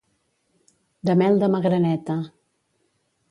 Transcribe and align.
De 1.09 1.15
mel 1.21 1.37
de 1.43 1.49
magraneta. 1.55 2.17